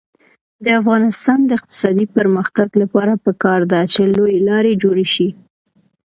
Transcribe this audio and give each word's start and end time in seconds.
د 0.65 0.65
افغانستان 0.79 1.39
د 1.45 1.49
اقتصادي 1.59 2.05
پرمختګ 2.17 2.67
لپاره 2.81 3.13
پکار 3.25 3.59
ده 3.71 3.81
چې 3.91 4.01
لویې 4.15 4.39
لارې 4.49 4.73
جوړې 4.83 5.07
شي. 5.13 5.29